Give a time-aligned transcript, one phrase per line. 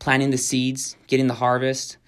[0.00, 1.98] planting the seeds, getting the harvest.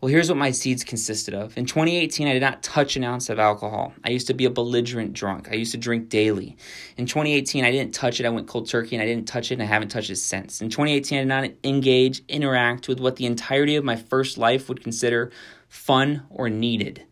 [0.00, 1.56] Well, here's what my seeds consisted of.
[1.56, 3.94] In 2018, I did not touch an ounce of alcohol.
[4.04, 5.48] I used to be a belligerent drunk.
[5.50, 6.54] I used to drink daily.
[6.98, 8.26] In 2018, I didn't touch it.
[8.26, 10.60] I went cold turkey and I didn't touch it and I haven't touched it since.
[10.60, 14.68] In 2018, I did not engage, interact with what the entirety of my first life
[14.68, 15.30] would consider
[15.68, 17.04] fun or needed.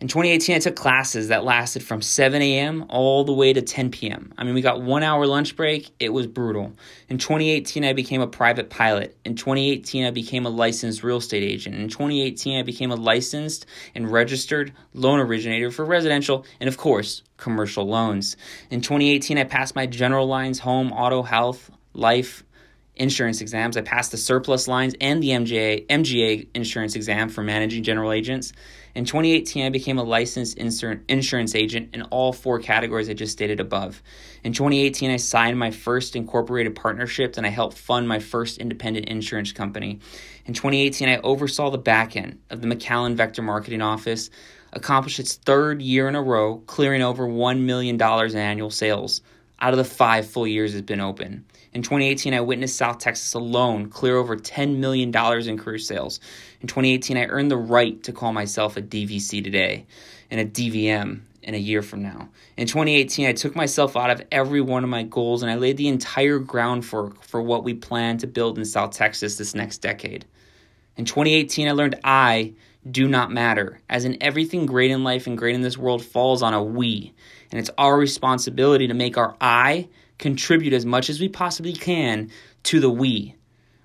[0.00, 2.86] In 2018, I took classes that lasted from 7 a.m.
[2.88, 4.32] all the way to 10 p.m.
[4.38, 5.90] I mean, we got one hour lunch break.
[6.00, 6.72] It was brutal.
[7.10, 9.14] In 2018, I became a private pilot.
[9.26, 11.76] In 2018, I became a licensed real estate agent.
[11.76, 17.22] In 2018, I became a licensed and registered loan originator for residential and, of course,
[17.36, 18.38] commercial loans.
[18.70, 22.42] In 2018, I passed my general lines, home, auto, health, life,
[23.00, 23.78] insurance exams.
[23.78, 28.52] I passed the surplus lines and the MGA, MGA insurance exam for managing general agents.
[28.94, 33.58] In 2018, I became a licensed insurance agent in all four categories I just stated
[33.58, 34.02] above.
[34.44, 39.06] In 2018, I signed my first incorporated partnership and I helped fund my first independent
[39.08, 40.00] insurance company.
[40.44, 44.28] In 2018, I oversaw the back end of the McAllen Vector Marketing Office,
[44.74, 49.22] accomplished its third year in a row, clearing over $1 million in annual sales
[49.60, 51.44] out of the five full years it's been open.
[51.72, 55.14] In 2018, I witnessed South Texas alone clear over $10 million
[55.48, 56.18] in career sales.
[56.60, 59.86] In 2018, I earned the right to call myself a DVC today
[60.30, 62.28] and a DVM in a year from now.
[62.56, 65.76] In 2018, I took myself out of every one of my goals and I laid
[65.76, 69.78] the entire ground groundwork for what we plan to build in South Texas this next
[69.78, 70.26] decade.
[70.96, 72.52] In 2018, I learned I
[72.88, 76.42] do not matter, as in everything great in life and great in this world falls
[76.42, 77.12] on a we,
[77.50, 82.30] and it's our responsibility to make our I contribute as much as we possibly can
[82.64, 83.34] to the we.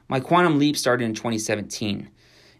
[0.08, 2.10] My quantum leap started in 2017.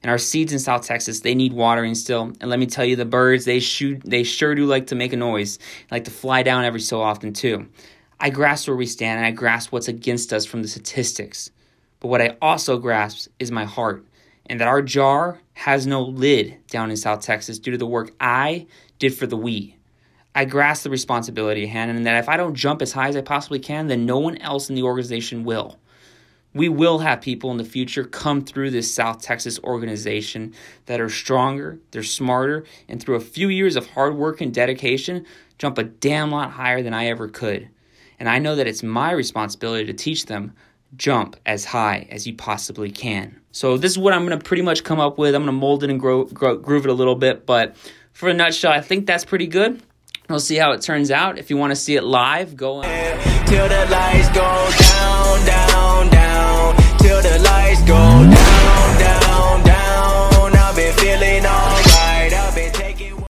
[0.02, 2.32] And our seeds in South Texas, they need watering still.
[2.40, 5.14] And let me tell you, the birds, they shoot they sure do like to make
[5.14, 5.58] a noise,
[5.90, 7.68] like to fly down every so often too.
[8.20, 11.50] I grasp where we stand and I grasp what's against us from the statistics.
[12.00, 14.06] But what I also grasp is my heart
[14.48, 18.12] and that our jar has no lid down in South Texas due to the work
[18.20, 18.68] I
[19.00, 19.76] did for the we.
[20.34, 23.16] I grasp the responsibility at hand, and that if I don't jump as high as
[23.16, 25.80] I possibly can, then no one else in the organization will.
[26.54, 30.54] We will have people in the future come through this South Texas organization
[30.86, 35.26] that are stronger, they're smarter, and through a few years of hard work and dedication,
[35.58, 37.70] jump a damn lot higher than I ever could.
[38.20, 40.54] And I know that it's my responsibility to teach them
[40.96, 43.40] jump as high as you possibly can.
[43.52, 45.36] So this is what I'm going to pretty much come up with.
[45.36, 47.76] I'm going to mold it and grow, grow, groove it a little bit, but
[48.14, 49.82] for a nutshell, I think that's pretty good.
[50.30, 51.38] We'll see how it turns out.
[51.38, 52.84] If you want to see it live, go on.
[53.46, 56.76] Till the lights go down, down, down.
[56.98, 58.45] Till the lights go down.